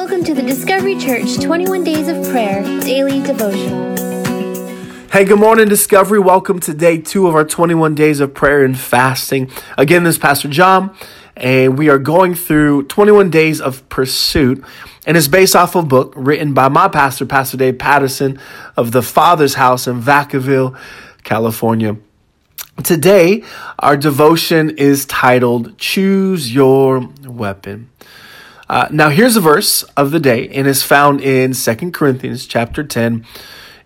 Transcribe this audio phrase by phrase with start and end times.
[0.00, 3.98] Welcome to the Discovery Church 21 Days of Prayer Daily Devotional.
[5.12, 6.18] Hey, good morning, Discovery.
[6.18, 9.50] Welcome to day two of our 21 days of prayer and fasting.
[9.76, 10.96] Again, this is Pastor John,
[11.36, 14.64] and we are going through 21 days of pursuit.
[15.04, 18.40] And it's based off of a book written by my pastor, Pastor Dave Patterson
[18.78, 20.80] of the Father's House in Vacaville,
[21.24, 21.98] California.
[22.82, 23.44] Today,
[23.78, 27.90] our devotion is titled Choose Your Weapon.
[28.70, 32.84] Uh, now, here's a verse of the day, and is found in Second Corinthians chapter
[32.84, 33.26] 10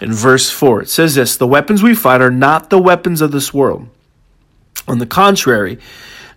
[0.00, 0.82] and verse 4.
[0.82, 3.88] It says this The weapons we fight are not the weapons of this world.
[4.88, 5.78] On the contrary,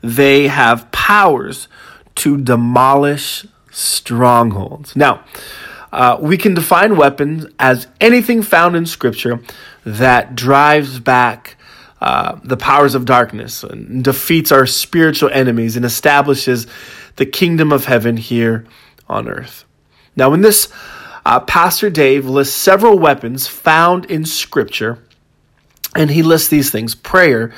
[0.04, 1.68] they have powers
[2.18, 4.96] to demolish strongholds.
[4.96, 5.24] Now,
[5.92, 9.40] uh, we can define weapons as anything found in Scripture
[9.84, 11.58] that drives back
[12.06, 16.68] uh, the powers of darkness and defeats our spiritual enemies and establishes
[17.16, 18.64] the kingdom of heaven here
[19.10, 19.66] on earth.
[20.16, 20.72] Now, in this,
[21.26, 25.00] uh, Pastor Dave lists several weapons found in Scripture,
[25.96, 27.52] and he lists these things prayer,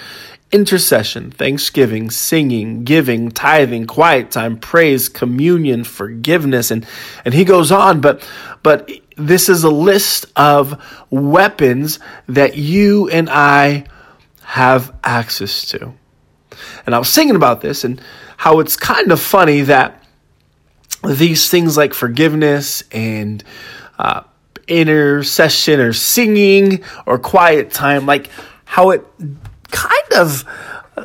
[0.50, 6.86] intercession, thanksgiving, singing, giving, tithing, quiet time, praise, communion, forgiveness, and,
[7.26, 8.26] and he goes on, but,
[8.64, 13.88] but this is a list of weapons that you and I
[14.48, 15.94] have access to.
[16.86, 18.02] And I was thinking about this and
[18.38, 20.02] how it's kind of funny that
[21.04, 23.44] these things like forgiveness and
[24.00, 24.22] uh,
[24.70, 28.30] intercession or singing or quiet time, like
[28.64, 29.04] how it
[29.70, 30.46] kind of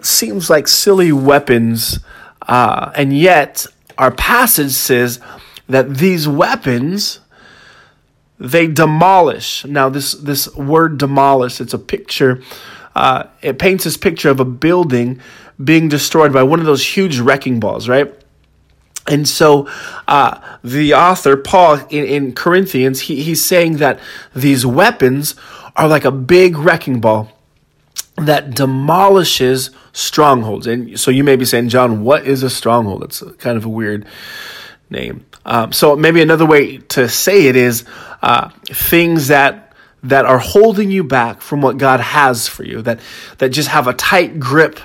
[0.03, 1.99] seems like silly weapons,
[2.43, 3.67] uh, and yet
[3.99, 5.21] our passage says
[5.69, 7.19] that these weapons
[8.39, 9.65] they demolish.
[9.65, 12.41] Now, this this word demolish, it's a picture
[12.95, 15.21] uh, it paints this picture of a building
[15.63, 18.13] being destroyed by one of those huge wrecking balls, right?
[19.09, 19.69] And so
[20.07, 23.99] uh, the author, Paul, in, in Corinthians, he, he's saying that
[24.35, 25.35] these weapons
[25.75, 27.31] are like a big wrecking ball
[28.17, 30.67] that demolishes strongholds.
[30.67, 33.03] And so you may be saying, John, what is a stronghold?
[33.05, 34.07] It's kind of a weird
[34.91, 35.27] name.
[35.45, 37.85] Um, so maybe another way to say it is
[38.23, 39.72] uh, things that
[40.03, 43.01] that are holding you back from what God has for you, that,
[43.39, 44.81] that just have a tight grip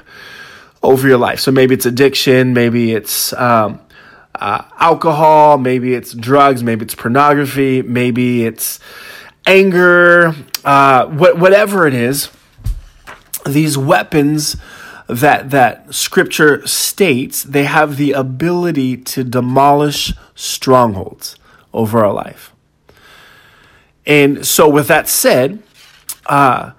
[0.83, 1.39] over your life.
[1.39, 3.79] So maybe it's addiction, maybe it's um,
[4.35, 8.79] uh, alcohol, maybe it's drugs, maybe it's pornography, maybe it's
[9.45, 12.29] anger, uh, wh- whatever it is.
[13.45, 14.57] These weapons
[15.07, 21.37] that that Scripture states they have the ability to demolish strongholds
[21.73, 22.53] over our life.
[24.07, 25.61] And so, with that said,
[26.25, 26.71] uh,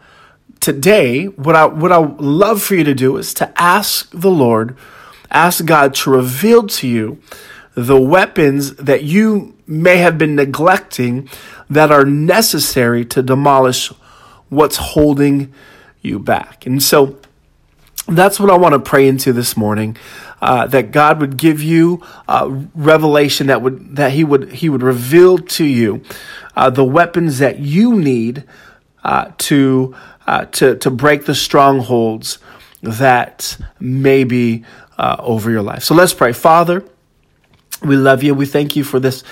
[0.61, 4.77] today, what I what I love for you to do is to ask the Lord,
[5.31, 7.21] ask God to reveal to you
[7.75, 11.29] the weapons that you may have been neglecting
[11.69, 13.93] that are necessary to demolish
[14.49, 15.53] what's holding
[16.01, 16.65] you back.
[16.65, 17.19] And so
[18.09, 19.97] that's what I want to pray into this morning.
[20.41, 24.83] Uh, that God would give you uh, revelation that would that He would He would
[24.83, 26.03] reveal to you
[26.59, 28.45] uh, the weapons that you need
[29.05, 29.95] uh, to,
[30.27, 32.39] uh, to, to break the strongholds
[32.83, 34.65] that may be
[34.99, 35.85] uh, over your life.
[35.85, 36.33] So let's pray.
[36.33, 36.85] Father,
[37.83, 38.35] we love you.
[38.35, 39.23] We thank you for this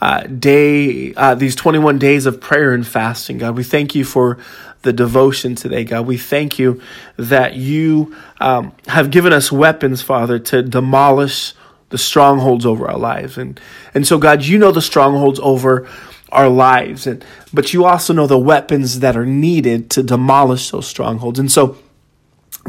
[0.00, 3.56] uh, day, uh, these 21 days of prayer and fasting, God.
[3.56, 4.38] We thank you for
[4.82, 6.06] the devotion today, God.
[6.06, 6.80] We thank you
[7.16, 11.54] that you um, have given us weapons, Father, to demolish
[11.90, 13.36] the strongholds over our lives.
[13.36, 13.60] And,
[13.92, 15.88] and so, God, you know the strongholds over
[16.32, 17.06] our lives.
[17.06, 21.38] And, but you also know the weapons that are needed to demolish those strongholds.
[21.38, 21.76] And so,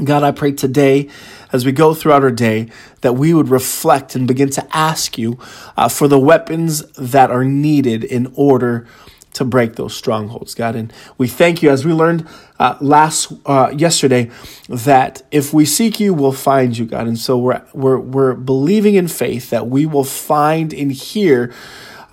[0.04, 1.10] God, I pray today,
[1.52, 2.70] as we go throughout our day,
[3.02, 5.38] that we would reflect and begin to ask you
[5.78, 8.88] uh, for the weapons that are needed in order
[9.34, 10.76] to break those strongholds, God.
[10.76, 12.28] And we thank you, as we learned
[12.60, 14.32] uh, last uh, yesterday,
[14.70, 17.08] that if we seek you, we'll find you, God.
[17.08, 21.54] And so we're we're we're believing in faith that we will find and hear